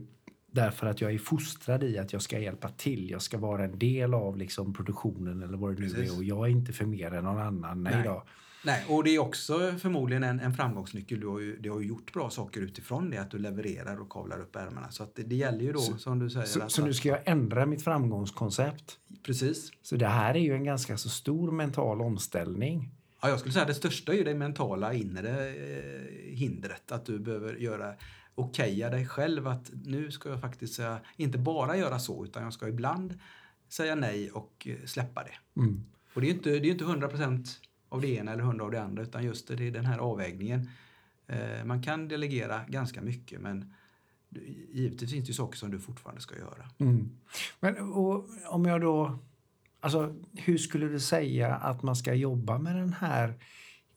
därför 0.52 0.87
att 0.87 1.00
jag 1.00 1.12
är 1.14 1.19
fostrad 1.19 1.83
i 1.85 1.99
att 1.99 2.12
jag 2.12 2.23
ska 2.23 2.38
hjälpa 2.38 2.69
till. 2.69 3.11
Jag 3.11 3.23
ska 3.23 3.38
vara 3.38 3.64
en 3.64 3.78
del 3.78 4.14
av 4.14 4.37
liksom 4.37 4.73
produktionen 4.75 5.43
eller 5.43 5.59
vad 5.59 5.76
det 5.76 5.81
nu 5.81 5.88
Precis. 5.90 6.12
är. 6.12 6.17
Och 6.17 6.25
jag 6.25 6.47
är 6.47 6.50
inte 6.50 6.73
för 6.73 6.85
mer 6.87 7.14
än 7.14 7.25
någon 7.25 7.38
annan. 7.38 7.83
Nej, 7.83 7.95
Nej. 7.95 8.05
Då. 8.05 8.25
Nej, 8.64 8.85
och 8.88 9.05
det 9.05 9.11
är 9.11 9.19
också 9.19 9.75
förmodligen 9.78 10.23
en, 10.25 10.40
en 10.40 10.55
framgångsnyckel. 10.55 11.21
Du 11.21 11.26
har, 11.26 11.40
ju, 11.40 11.57
du 11.57 11.71
har 11.71 11.81
ju 11.81 11.87
gjort 11.87 12.12
bra 12.12 12.31
saker 12.31 12.61
utifrån 12.61 13.11
det, 13.11 13.19
att 13.19 13.31
du 13.31 13.38
levererar 13.38 14.00
och 14.00 14.11
kavlar 14.11 14.40
upp 14.40 14.57
ärmarna. 14.57 14.90
Så 14.90 15.07
det, 15.14 15.23
det 15.23 15.35
gäller 15.35 15.61
ju 15.64 15.73
då, 15.73 15.78
Så- 15.78 15.97
som 15.99 16.19
du 16.19 16.31
säger. 16.31 16.47
Så, 16.47 16.62
att, 16.62 16.73
så 16.73 16.85
nu 16.85 16.95
ska 16.95 17.09
jag 17.09 17.21
ändra 17.25 17.67
mitt 17.67 17.85
framgångskoncept. 17.85 18.99
Precis. 19.23 19.71
Så 19.83 19.97
det 19.97 20.07
här 20.07 20.35
är 20.35 20.38
ju 20.40 20.55
en 20.55 20.64
ganska 20.64 20.97
så 20.97 21.09
stor 21.09 21.50
mental 21.52 22.00
omställning. 22.02 22.90
Ja, 23.23 23.28
jag 23.28 23.38
skulle 23.38 23.52
säga 23.52 23.64
det 23.64 23.75
största 23.75 24.12
är 24.12 24.17
ju 24.17 24.25
det 24.25 24.35
mentala 24.35 24.95
inre 24.95 25.49
eh, 25.49 26.35
hindret. 26.37 26.93
Att 26.93 27.07
du 27.07 27.19
behöver 27.19 27.55
göra 27.55 27.95
okeja 28.38 28.90
dig 28.90 29.07
själv 29.07 29.47
att 29.47 29.71
nu 29.85 30.11
ska 30.11 30.28
jag 30.28 30.40
faktiskt 30.40 30.75
säga, 30.75 31.00
inte 31.16 31.38
bara 31.38 31.76
göra 31.76 31.99
så, 31.99 32.25
utan 32.25 32.42
jag 32.42 32.52
ska 32.52 32.68
ibland 32.68 33.18
säga 33.68 33.95
nej 33.95 34.30
och 34.30 34.68
eh, 34.71 34.87
släppa 34.87 35.25
det. 35.25 35.61
Mm. 35.61 35.85
Och 36.14 36.21
det 36.21 36.26
är 36.26 36.28
ju 36.28 36.37
inte, 36.37 36.50
det 36.50 36.68
är 36.68 36.73
inte 36.73 36.85
100% 36.85 37.49
av 37.88 38.00
det 38.00 38.09
ena 38.09 38.33
eller 38.33 38.42
100 38.42 38.64
av 38.64 38.71
det 38.71 38.83
andra, 38.83 39.02
utan 39.02 39.25
just 39.25 39.49
det, 39.49 39.57
det 39.57 39.66
är 39.66 39.71
den 39.71 39.87
här 39.87 39.99
avvägningen. 39.99 40.68
Eh, 41.26 41.64
man 41.64 41.83
kan 41.83 42.09
delegera 42.09 42.61
ganska 42.68 43.00
mycket, 43.00 43.40
men 43.40 43.75
givetvis 44.73 45.11
finns 45.11 45.28
det 45.28 45.35
saker 45.35 45.59
som 45.59 45.71
du 45.71 45.78
fortfarande 45.78 46.21
ska 46.21 46.38
göra. 46.38 46.71
Mm. 46.78 47.11
Men 47.61 47.78
och, 47.78 48.26
om 48.49 48.64
jag 48.64 48.80
då... 48.80 49.18
Alltså, 49.80 50.14
hur 50.35 50.59
skulle 50.59 50.88
du 50.88 51.00
säga 51.00 51.54
att 51.54 51.83
man 51.83 51.97
ska 51.97 52.14
jobba 52.14 52.59
med 52.59 52.76
den 52.76 52.92
här 52.92 53.35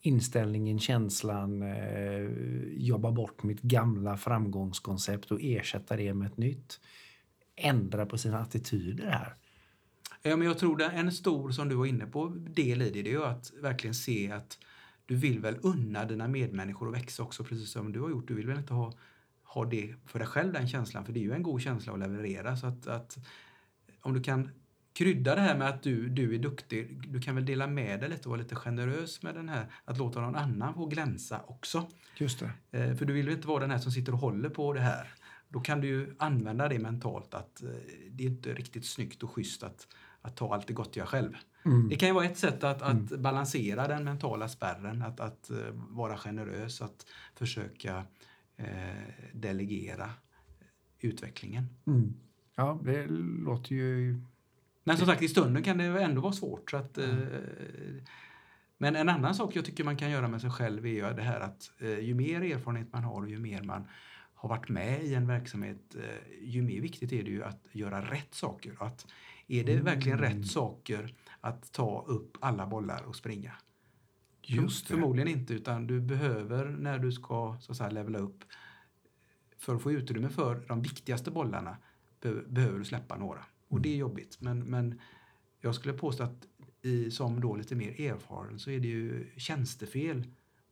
inställningen, 0.02 0.80
känslan, 0.80 1.62
eh, 1.62 2.30
jobba 2.74 3.12
bort 3.12 3.44
mitt 3.44 3.62
gamla 3.62 4.18
framgångskoncept 4.18 5.32
och 5.32 5.40
ersätta 5.42 5.98
det 5.98 6.14
med 6.14 6.28
ett 6.28 6.38
nytt? 6.38 6.80
Ändra 7.56 8.06
på 8.06 8.18
sina 8.18 8.40
attityder 8.40 9.08
här. 9.08 9.36
Ja, 10.22 10.36
men 10.36 10.48
jag 10.48 10.58
tror 10.58 10.78
det 10.78 10.86
en 10.86 11.12
stor, 11.12 11.52
som 11.52 11.70
du 11.70 11.76
var 11.76 11.86
inne 11.86 12.06
på, 12.06 12.28
del 12.30 12.82
i 12.82 12.90
det, 12.90 13.02
det 13.02 13.10
är 13.10 13.14
ju 13.14 13.26
att 13.26 13.52
verkligen 13.62 13.94
se 13.94 14.32
att 14.32 14.58
du 15.06 15.16
vill 15.16 15.40
väl 15.40 15.58
unna 15.62 16.06
dina 16.06 16.28
medmänniskor 16.28 16.88
att 16.88 17.02
växa 17.02 17.24
också, 17.24 17.44
precis 17.44 17.72
som 17.72 17.92
du 17.92 18.00
har 18.00 18.10
gjort. 18.10 18.28
Du 18.28 18.34
vill 18.34 18.48
väl 18.48 18.58
inte 18.58 18.74
ha, 18.74 18.94
ha 19.44 19.66
det 19.66 19.96
för 20.06 20.20
dig 20.20 20.28
själv, 20.28 20.54
den 20.54 20.68
känslan, 20.68 21.06
för 21.06 21.14
det 21.14 21.20
är 21.20 21.24
ju 21.24 21.34
en 21.34 21.44
god 21.44 21.62
känsla 21.62 21.94
att 21.94 22.00
leverera. 22.00 22.58
Så 22.58 22.68
att, 22.68 22.88
att 22.88 23.18
om 24.02 24.14
du 24.14 24.24
kan 24.24 24.50
krydda 24.94 25.36
det 25.36 25.42
här 25.42 25.58
med 25.58 25.68
att 25.68 25.84
du, 25.84 26.10
du 26.10 26.36
är 26.36 26.40
duktig, 26.40 27.12
du 27.12 27.22
kan 27.22 27.36
väl 27.36 27.46
dela 27.46 27.68
med 27.68 28.00
dig 28.00 28.10
lite 28.10 28.22
och 28.22 28.30
vara 28.30 28.42
lite 28.42 28.56
generös 28.56 29.24
med 29.24 29.36
den 29.36 29.50
här, 29.50 29.66
att 29.86 29.98
låta 29.98 30.22
någon 30.22 30.36
annan 30.36 30.74
få 30.74 30.86
glänsa 30.86 31.42
också. 31.48 31.88
Just 32.18 32.40
det. 32.40 32.80
Eh, 32.80 32.96
För 32.96 33.06
du 33.06 33.14
vill 33.14 33.28
ju 33.28 33.34
inte 33.34 33.48
vara 33.48 33.60
den 33.60 33.72
här 33.72 33.78
som 33.78 33.92
sitter 33.92 34.14
och 34.14 34.20
håller 34.20 34.50
på 34.50 34.74
det 34.74 34.80
här. 34.80 35.14
Då 35.50 35.60
kan 35.60 35.82
du 35.82 35.88
ju 35.88 36.16
använda 36.20 36.68
det 36.68 36.80
mentalt 36.80 37.34
att 37.34 37.64
eh, 37.64 37.70
det 38.12 38.24
är 38.24 38.28
inte 38.28 38.54
riktigt 38.54 38.86
snyggt 38.86 39.24
och 39.24 39.32
schysst 39.32 39.64
att, 39.64 39.88
att 40.22 40.36
ta 40.36 40.54
allt 40.54 40.68
det 40.68 40.74
gott 40.74 40.96
jag 40.96 41.08
själv. 41.08 41.34
Mm. 41.66 41.90
Det 41.90 41.96
kan 41.96 42.10
ju 42.10 42.14
vara 42.14 42.26
ett 42.26 42.38
sätt 42.38 42.64
att, 42.64 42.82
att 42.82 43.20
balansera 43.20 43.88
den 43.88 44.04
mentala 44.04 44.50
spärren, 44.50 45.02
att, 45.02 45.20
att 45.20 45.50
eh, 45.50 45.58
vara 45.74 46.18
generös, 46.18 46.82
att 46.82 47.06
försöka 47.36 48.06
eh, 48.58 48.68
delegera 49.34 50.10
utvecklingen. 51.00 51.68
Mm. 51.88 52.14
Ja, 52.56 52.80
det 52.84 53.08
låter 53.46 53.76
ju... 53.76 54.22
Men 54.84 54.98
som 54.98 55.08
sagt, 55.08 55.22
i 55.22 55.28
stunden 55.28 55.64
kan 55.64 55.78
det 55.78 55.86
ändå 55.86 56.22
vara 56.22 56.34
svårt. 56.34 56.74
Att, 56.74 56.98
eh, 56.98 57.16
men 58.78 58.96
en 58.96 59.10
annan 59.10 59.36
sak 59.36 59.56
jag 59.56 59.66
tycker 59.66 59.84
man 59.84 59.98
kan 59.98 60.12
göra 60.12 60.28
med 60.28 60.42
sig 60.42 60.50
själv 60.50 60.86
är 60.86 60.90
ju 60.90 61.02
det 61.02 61.22
här 61.22 61.40
att 61.40 61.72
eh, 61.80 62.00
ju 62.00 62.14
mer 62.14 62.42
erfarenhet 62.42 62.94
man 62.94 63.04
har 63.04 63.22
och 63.22 63.30
ju 63.30 63.40
mer 63.40 63.62
man 63.62 63.88
har 64.34 64.50
varit 64.50 64.70
med 64.70 65.04
i 65.04 65.14
en 65.16 65.28
verksamhet, 65.28 65.96
eh, 65.96 66.44
ju 66.44 66.62
mer 66.62 66.82
viktigt 66.82 67.12
är 67.12 67.24
det 67.24 67.30
ju 67.30 67.44
att 67.44 67.68
göra 67.72 68.02
rätt 68.02 68.34
saker. 68.34 68.76
Att 68.80 69.08
är 69.48 69.64
det 69.64 69.76
verkligen 69.76 70.18
rätt 70.20 70.48
saker 70.48 71.16
att 71.42 71.72
ta 71.72 72.06
upp 72.08 72.38
alla 72.40 72.68
bollar 72.68 73.04
och 73.04 73.16
springa? 73.16 73.54
Just 74.42 74.88
det. 74.88 74.94
Förmodligen 74.94 75.28
inte, 75.28 75.54
utan 75.54 75.88
du 75.88 76.02
behöver 76.02 76.66
när 76.66 77.00
du 77.00 77.12
ska 77.12 77.58
så 77.60 77.72
att 77.72 77.78
säga, 77.78 77.90
levela 77.90 78.20
upp 78.20 78.44
för 79.58 79.76
att 79.76 79.82
få 79.82 79.92
utrymme 79.92 80.30
för 80.30 80.66
de 80.68 80.82
viktigaste 80.82 81.32
bollarna 81.32 81.78
be- 82.22 82.44
behöver 82.48 82.80
du 82.80 82.86
släppa 82.86 83.18
några. 83.18 83.46
Och 83.72 83.82
det 83.82 83.90
är 83.90 83.98
jobbigt. 83.98 84.38
Men, 84.42 84.60
men 84.60 85.00
jag 85.62 85.76
skulle 85.76 85.94
påstå 85.94 86.24
att 86.24 86.48
i, 86.82 87.12
som 87.12 87.42
då 87.42 87.56
lite 87.56 87.76
mer 87.76 88.02
erfaren 88.02 88.60
så 88.60 88.72
är 88.72 88.80
det 88.80 88.88
ju 88.88 89.32
tjänstefel 89.38 90.28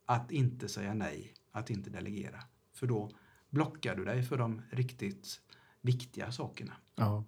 att 0.06 0.32
inte 0.32 0.68
säga 0.68 0.94
nej, 0.94 1.34
att 1.52 1.70
inte 1.70 1.90
delegera. 1.90 2.44
För 2.74 2.88
då 2.88 3.12
blockar 3.50 3.96
du 3.96 4.06
dig 4.06 4.24
för 4.24 4.38
de 4.38 4.62
riktigt 4.72 5.42
viktiga 5.82 6.32
sakerna. 6.32 6.74
Ja. 6.96 7.24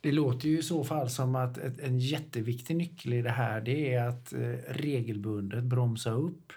Det 0.00 0.12
låter 0.12 0.48
ju 0.48 0.58
i 0.58 0.62
så 0.62 0.84
fall 0.84 1.10
som 1.10 1.36
att 1.36 1.58
ett, 1.58 1.80
en 1.80 1.98
jätteviktig 1.98 2.76
nyckel 2.76 3.12
i 3.12 3.22
det 3.22 3.30
här 3.30 3.60
det 3.60 3.94
är 3.94 4.08
att 4.08 4.32
eh, 4.32 4.38
regelbundet 4.68 5.64
bromsa 5.64 6.10
upp, 6.10 6.52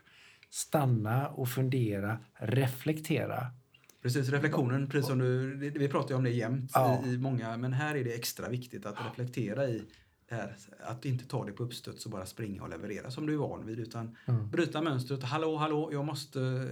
stanna 0.50 1.28
och 1.28 1.50
fundera, 1.50 2.20
reflektera. 2.34 3.48
Precis, 4.04 4.30
reflektionen, 4.30 4.88
precis 4.90 5.08
som 5.08 5.20
du, 5.20 5.56
vi 5.56 5.88
pratar 5.90 6.10
ju 6.10 6.16
om 6.16 6.24
det 6.24 6.30
jämt 6.30 6.72
Ja. 6.74 7.04
i, 7.06 7.10
i 7.10 7.18
många, 7.18 7.58
men 7.58 7.74
här 7.74 7.96
är 7.96 8.04
det 8.04 8.14
extra 8.14 8.50
viktigt 8.50 8.86
att 8.86 8.96
reflektera 9.06 9.68
i 9.68 9.82
här, 10.30 10.56
att 10.80 11.06
inte 11.06 11.26
ta 11.26 11.46
det 11.46 11.52
på 11.52 11.64
uppstuds 11.64 12.06
och 12.06 12.12
bara 12.12 12.26
springa 12.26 12.64
och 12.64 12.70
leverera 12.70 13.12
som 13.12 13.26
du 13.26 13.34
är 13.34 13.38
van 13.38 13.66
vid, 13.66 13.80
utan 13.80 14.16
Mm. 14.26 14.50
bryta 14.50 14.82
mönstret. 14.82 15.24
Hallå, 15.24 15.56
hallå, 15.58 15.90
jag 15.92 16.06
måste, 16.06 16.70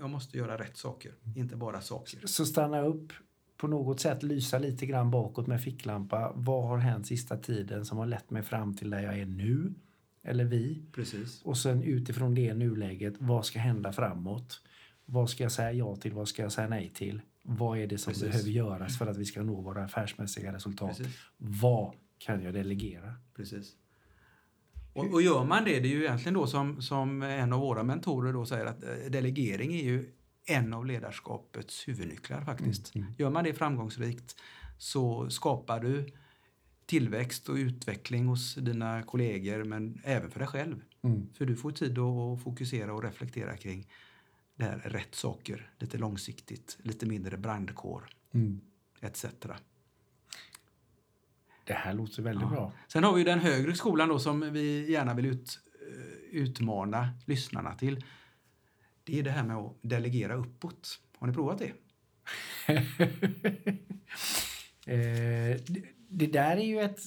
jag 0.00 0.10
måste 0.10 0.38
göra 0.38 0.58
rätt 0.58 0.76
saker, 0.76 1.12
inte 1.36 1.56
bara 1.56 1.80
saker. 1.80 2.26
Så 2.26 2.46
stanna 2.46 2.80
upp, 2.82 3.12
på 3.56 3.66
något 3.68 4.00
sätt 4.00 4.22
lysa 4.22 4.58
lite 4.58 4.86
grann 4.86 5.10
bakåt 5.10 5.46
med 5.46 5.62
ficklampa. 5.62 6.32
Vad 6.34 6.68
har 6.68 6.78
hänt 6.78 7.06
sista 7.06 7.36
tiden 7.36 7.84
som 7.84 7.98
har 7.98 8.06
lett 8.06 8.30
mig 8.30 8.42
fram 8.42 8.76
till 8.76 8.90
där 8.90 9.00
jag 9.02 9.18
är 9.18 9.26
nu? 9.26 9.74
Eller 10.22 10.44
vi? 10.44 10.82
Precis. 10.92 11.42
Och 11.42 11.58
sen 11.58 11.82
utifrån 11.82 12.34
det 12.34 12.54
nuläget, 12.54 13.14
vad 13.18 13.46
ska 13.46 13.58
hända 13.58 13.92
framåt? 13.92 14.60
Vad 15.04 15.30
ska 15.30 15.42
jag 15.42 15.52
säga 15.52 15.72
ja 15.72 15.96
till? 15.96 16.12
Vad 16.12 16.28
ska 16.28 16.42
jag 16.42 16.52
säga 16.52 16.68
nej 16.68 16.90
till? 16.94 17.22
Vad 17.42 17.78
är 17.78 17.86
det 17.86 17.98
som 17.98 18.12
Precis. 18.12 18.28
behöver 18.28 18.50
göras 18.50 18.98
för 18.98 19.06
att 19.06 19.16
vi 19.16 19.24
ska 19.24 19.42
nå 19.42 19.60
våra 19.60 19.84
affärsmässiga 19.84 20.52
resultat? 20.52 20.98
Precis. 20.98 21.16
Vad 21.36 21.94
kan 22.18 22.42
jag 22.42 22.54
delegera? 22.54 23.14
Precis. 23.36 23.76
Och, 24.92 25.12
och 25.12 25.22
gör 25.22 25.44
man 25.44 25.64
det, 25.64 25.80
det 25.80 25.88
är 25.88 25.92
ju 25.92 26.04
egentligen 26.04 26.34
då 26.34 26.46
som, 26.46 26.82
som 26.82 27.22
en 27.22 27.52
av 27.52 27.60
våra 27.60 27.82
mentorer 27.82 28.32
då 28.32 28.46
säger 28.46 28.66
att 28.66 28.84
eh, 28.84 29.10
delegering 29.10 29.74
är 29.74 29.84
ju 29.84 30.12
en 30.46 30.74
av 30.74 30.86
ledarskapets 30.86 31.88
huvudnycklar 31.88 32.44
faktiskt. 32.44 32.94
Mm, 32.94 33.06
mm. 33.06 33.16
Gör 33.18 33.30
man 33.30 33.44
det 33.44 33.54
framgångsrikt 33.54 34.36
så 34.78 35.30
skapar 35.30 35.80
du 35.80 36.06
tillväxt 36.86 37.48
och 37.48 37.54
utveckling 37.54 38.26
hos 38.26 38.54
dina 38.54 39.02
kollegor 39.02 39.64
men 39.64 40.00
även 40.04 40.30
för 40.30 40.38
dig 40.38 40.48
själv. 40.48 40.80
Mm. 41.02 41.28
För 41.34 41.46
du 41.46 41.56
får 41.56 41.70
tid 41.70 41.98
att 41.98 42.42
fokusera 42.42 42.94
och 42.94 43.02
reflektera 43.02 43.56
kring 43.56 43.86
det 44.56 44.64
här 44.64 44.78
rätt 44.78 45.14
saker, 45.14 45.70
lite 45.78 45.98
långsiktigt, 45.98 46.78
lite 46.82 47.06
mindre 47.06 47.36
brandkår 47.36 48.06
Mm. 48.34 48.60
etc. 49.00 49.24
Det 51.64 51.72
här 51.74 51.92
låter 51.94 52.22
väldigt 52.22 52.42
Ja. 52.42 52.48
bra. 52.50 52.72
Sen 52.88 53.04
har 53.04 53.12
vi 53.14 53.24
den 53.24 53.38
högre 53.38 53.74
skolan 53.74 54.08
då 54.08 54.18
som 54.18 54.52
vi 54.52 54.90
gärna 54.90 55.14
vill 55.14 55.26
ut, 55.26 55.58
eh, 55.90 56.38
utmana 56.40 57.08
lyssnarna 57.26 57.74
till. 57.74 58.04
Det 59.04 59.18
är 59.18 59.22
det 59.22 59.30
här 59.30 59.44
med 59.44 59.56
att 59.56 59.76
delegera 59.82 60.34
uppåt. 60.34 61.00
Har 61.18 61.26
ni 61.26 61.32
provat 61.32 61.58
det? 61.58 61.72
Eh, 64.86 65.60
det, 65.66 65.82
det 66.08 66.26
där 66.26 66.56
är 66.56 66.64
ju 66.64 66.80
ett 66.80 67.00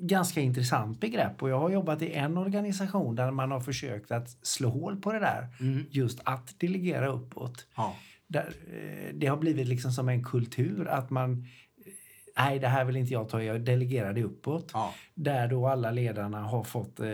ganska 0.00 0.40
intressant 0.40 1.00
begrepp 1.00 1.42
och 1.42 1.50
jag 1.50 1.58
har 1.60 1.70
jobbat 1.70 2.02
i 2.02 2.12
en 2.12 2.36
organisation 2.36 3.14
där 3.16 3.30
man 3.30 3.50
har 3.50 3.60
försökt 3.60 4.10
att 4.10 4.30
slå 4.42 4.68
hål 4.68 5.00
på 5.00 5.12
det 5.12 5.18
där. 5.18 5.48
Just 5.90 6.20
att 6.24 6.54
delegera 6.60 7.08
uppåt. 7.08 7.66
Ja. 7.76 7.96
Där, 8.26 8.52
eh, 8.72 9.14
det 9.14 9.26
har 9.26 9.36
blivit 9.36 9.68
liksom 9.68 9.92
som 9.92 10.08
en 10.08 10.24
kultur 10.24 10.88
att 10.88 11.10
man 11.10 11.32
eh, 11.32 11.92
Nej, 12.38 12.58
det 12.58 12.68
här 12.68 12.84
vill 12.84 12.96
inte 12.96 13.12
jag 13.12 13.28
ta, 13.28 13.42
jag 13.42 13.60
delegerar 13.60 14.12
det 14.12 14.22
uppåt. 14.24 14.70
ja. 14.72 14.94
Där 15.14 15.48
då 15.48 15.66
alla 15.66 15.90
ledarna 15.90 16.40
har 16.42 16.64
fått 16.64 17.00
eh, 17.00 17.06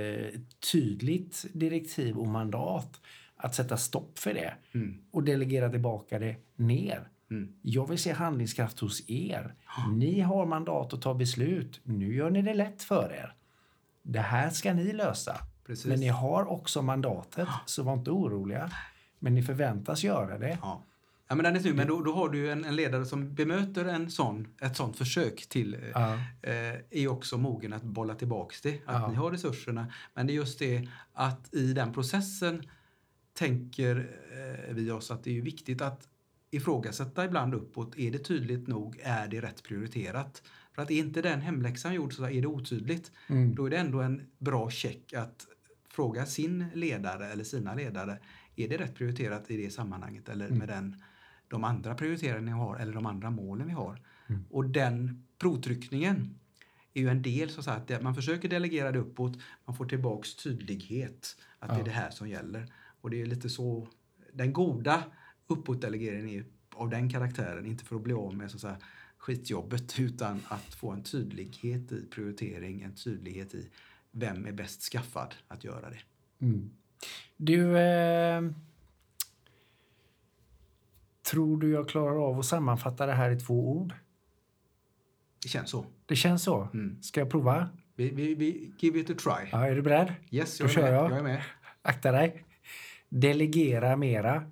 tydligt 0.72 1.44
direktiv 1.52 2.16
och 2.18 2.26
mandat 2.28 3.00
att 3.36 3.54
sätta 3.54 3.76
stopp 3.76 4.18
för 4.18 4.34
det 4.34 4.54
Mm. 4.74 4.98
och 5.10 5.22
delegera 5.24 5.68
tillbaka 5.70 6.18
det 6.18 6.36
ner. 6.56 7.08
Mm. 7.30 7.52
Jag 7.62 7.88
vill 7.88 7.98
se 7.98 8.12
handlingskraft 8.12 8.78
hos 8.80 9.10
er. 9.10 9.54
Ni 9.92 10.20
har 10.20 10.46
mandat 10.46 10.92
att 10.92 11.02
ta 11.02 11.14
beslut. 11.14 11.80
Nu 11.84 12.14
gör 12.14 12.30
ni 12.30 12.42
det 12.42 12.54
lätt 12.54 12.82
för 12.82 13.12
er. 13.12 13.34
Det 14.02 14.20
här 14.20 14.50
ska 14.50 14.74
ni 14.74 14.92
lösa. 14.92 15.36
Precis. 15.66 15.86
Men 15.86 16.00
ni 16.00 16.08
har 16.08 16.44
också 16.50 16.82
mandatet, 16.82 17.48
så 17.66 17.82
var 17.82 17.92
inte 17.94 18.10
oroliga. 18.10 18.70
Men 19.18 19.34
ni 19.34 19.42
förväntas 19.42 20.04
göra 20.04 20.38
det. 20.38 20.58
Ja. 20.62 20.82
Ja, 21.28 21.34
men 21.34 21.44
den 21.44 21.56
är 21.56 21.60
snygg. 21.60 21.74
Men 21.76 21.86
då, 21.86 22.02
då 22.02 22.12
har 22.14 22.28
du 22.28 22.52
en, 22.52 22.64
en 22.64 22.76
ledare 22.76 23.04
som 23.04 23.34
bemöter 23.34 23.84
en 23.84 24.10
sån, 24.10 24.48
ett 24.60 24.76
sånt 24.76 24.96
försök 24.98 25.46
till 25.48 25.74
eh, 25.74 25.80
Ja. 25.94 26.14
eh, 26.42 26.74
är 26.90 27.08
också 27.08 27.38
mogen 27.38 27.72
att 27.72 27.82
bolla 27.82 28.14
tillbaks 28.14 28.60
det. 28.62 28.74
Att 28.86 29.02
Ja. 29.02 29.08
ni 29.08 29.14
har 29.14 29.30
resurserna. 29.30 29.92
Men 30.14 30.26
det 30.26 30.32
är 30.32 30.34
just 30.34 30.58
det 30.58 30.88
att 31.12 31.54
i 31.54 31.72
den 31.72 31.92
processen 31.92 32.62
tänker 33.32 33.96
eh, 34.68 34.74
vi 34.74 34.90
oss 34.90 35.10
att 35.10 35.24
det 35.24 35.38
är 35.38 35.42
viktigt 35.42 35.82
att 35.82 36.08
ifrågasätta 36.56 37.24
ibland 37.24 37.54
uppåt. 37.54 37.98
Är 37.98 38.10
det 38.10 38.18
tydligt 38.18 38.66
nog? 38.66 39.00
Är 39.02 39.28
det 39.28 39.40
rätt 39.40 39.62
prioriterat? 39.62 40.42
För 40.72 40.82
att 40.82 40.90
är 40.90 40.94
inte 40.98 41.22
den 41.22 41.40
hemläxan 41.40 41.94
gjord 41.94 42.12
så 42.14 42.24
är 42.24 42.40
det 42.42 42.46
otydligt. 42.46 43.12
Mm. 43.28 43.54
Då 43.54 43.66
är 43.66 43.70
det 43.70 43.76
ändå 43.76 44.00
en 44.00 44.22
bra 44.38 44.70
check 44.70 45.12
att 45.12 45.46
fråga 45.90 46.26
sin 46.26 46.64
ledare 46.74 47.26
eller 47.32 47.44
sina 47.44 47.74
ledare, 47.74 48.18
är 48.56 48.68
det 48.68 48.76
rätt 48.76 48.94
prioriterat 48.94 49.50
i 49.50 49.56
det 49.56 49.70
sammanhanget 49.70 50.28
eller 50.28 50.46
Mm. 50.46 50.58
med 50.58 50.68
den, 50.68 51.02
de 51.48 51.64
andra 51.64 51.94
prioriteringarna 51.94 52.44
vi 52.46 52.50
har 52.52 52.76
eller 52.76 52.92
de 52.92 53.06
andra 53.06 53.30
målen 53.30 53.66
vi 53.66 53.72
har? 53.72 54.02
Mm. 54.28 54.44
Och 54.50 54.64
den 54.70 55.26
provtryckningen 55.38 56.38
är 56.94 57.00
ju 57.00 57.08
en 57.08 57.22
del, 57.22 57.50
så 57.50 57.70
att, 57.70 57.88
det- 57.88 58.02
man 58.02 58.14
försöker 58.14 58.48
delegera 58.48 58.92
det 58.92 58.98
uppåt, 58.98 59.38
man 59.64 59.76
får 59.76 59.84
tillbaks 59.86 60.34
tydlighet, 60.36 61.36
att 61.58 61.68
det 61.68 61.74
Ja. 61.74 61.80
är 61.80 61.84
det 61.84 61.90
här 61.90 62.10
som 62.10 62.28
gäller. 62.28 62.72
Och 63.00 63.10
det 63.10 63.20
är 63.22 63.26
lite 63.26 63.48
så, 63.48 63.88
den 64.32 64.52
goda 64.52 65.02
uppåtdelegeringen 65.46 66.28
är 66.28 66.44
av 66.74 66.90
den 66.90 67.10
karaktären, 67.10 67.66
inte 67.66 67.84
för 67.84 67.96
att 67.96 68.02
bli 68.02 68.12
av 68.14 68.34
med 68.36 68.50
så 68.50 68.56
att 68.56 68.60
säga, 68.60 68.76
skitjobbet 69.18 70.00
utan 70.00 70.40
att 70.48 70.74
få 70.74 70.90
en 70.90 71.02
tydlighet 71.02 71.92
i 71.92 72.06
prioritering, 72.10 72.82
en 72.82 72.94
tydlighet 72.94 73.54
i 73.54 73.70
vem 74.10 74.46
är 74.46 74.52
bäst 74.52 74.82
skaffad 74.82 75.34
att 75.48 75.64
göra 75.64 75.90
det. 75.90 75.98
Mm. 76.40 76.70
Du, 77.36 77.78
eh, 77.78 78.42
tror 81.30 81.60
du 81.60 81.70
jag 81.70 81.88
klarar 81.88 82.28
av 82.28 82.38
att 82.38 82.46
sammanfatta 82.46 83.06
det 83.06 83.12
här 83.12 83.30
i 83.30 83.40
två 83.40 83.70
ord? 83.76 83.94
Det 85.42 85.48
känns 85.48 85.70
så. 85.70 85.86
Det 86.06 86.16
känns 86.16 86.42
så. 86.42 86.68
Mm. 86.74 87.02
Ska 87.02 87.20
jag 87.20 87.30
prova? 87.30 87.68
Vi, 87.94 88.10
vi, 88.10 88.34
vi 88.34 88.72
give 88.78 89.00
it 89.00 89.10
a 89.10 89.14
try. 89.18 89.48
Ja, 89.52 89.66
är 89.66 89.74
du 89.74 89.82
beredd? 89.82 90.14
Yes, 90.30 90.58
Då 90.58 90.64
jag 90.64 90.70
är, 90.70 90.74
kör 90.74 90.82
med. 90.82 90.94
jag. 90.94 91.10
jag 91.10 91.18
är 91.18 91.22
med. 91.22 91.42
Akta 91.82 92.12
dig. 92.12 92.44
Delegera 93.08 93.96
mera. 93.96 94.50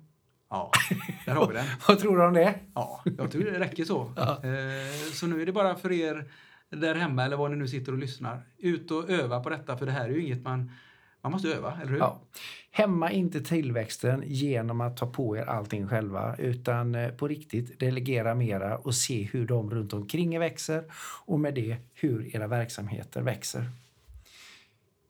Ja, 0.55 0.71
där 1.25 1.33
har 1.35 1.47
vi 1.47 1.53
den. 1.53 1.65
Vad 1.87 1.99
tror 1.99 2.17
du 2.17 2.25
om 2.25 2.33
det? 2.33 2.55
Ja, 2.73 3.01
jag 3.17 3.31
tror 3.31 3.43
det 3.43 3.59
räcker 3.59 3.85
så. 3.85 4.11
Ja. 4.15 4.31
Eh, 4.43 5.11
Så 5.13 5.27
nu 5.27 5.41
är 5.41 5.45
det 5.45 5.51
bara 5.51 5.75
för 5.75 5.91
er 5.91 6.31
där 6.69 6.95
hemma 6.95 7.23
eller 7.25 7.37
var 7.37 7.49
ni 7.49 7.55
nu 7.55 7.67
sitter 7.67 7.91
och 7.91 7.97
lyssnar. 7.97 8.41
Ut 8.57 8.91
och 8.91 9.09
öva 9.09 9.39
på 9.39 9.49
detta 9.49 9.77
för 9.77 9.85
det 9.85 9.91
här 9.91 10.05
är 10.05 10.09
ju 10.13 10.21
inget 10.25 10.43
man... 10.43 10.71
Man 11.21 11.31
måste 11.31 11.47
öva, 11.47 11.77
eller 11.81 11.91
hur? 11.91 11.97
Ja. 11.97 12.21
Hämma 12.71 13.11
inte 13.11 13.41
tillväxten 13.41 14.23
genom 14.25 14.81
att 14.81 14.97
ta 14.97 15.07
på 15.07 15.37
er 15.37 15.45
allting 15.45 15.87
själva 15.87 16.35
utan 16.37 16.95
eh, 16.95 17.09
på 17.09 17.27
riktigt 17.27 17.79
delegera 17.79 18.35
mera 18.35 18.77
och 18.77 18.95
se 18.95 19.23
hur 19.23 19.47
de 19.47 19.71
runt 19.71 19.93
omkring 19.93 20.35
er 20.35 20.39
växer 20.39 20.83
och 21.25 21.39
med 21.39 21.53
det 21.55 21.77
hur 21.93 22.35
era 22.35 22.47
verksamheter 22.47 23.21
växer. 23.21 23.69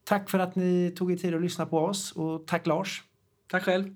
Tack 0.04 0.30
för 0.30 0.40
att 0.40 0.56
ni 0.56 0.92
tog 0.98 1.12
er 1.12 1.18
tid 1.18 1.36
att 1.36 1.42
lyssna 1.42 1.66
på 1.66 1.80
oss 1.80 2.12
och 2.12 2.48
tack 2.48 2.68
Lars. 2.68 3.04
Tack 3.48 3.64
själv. 3.64 3.96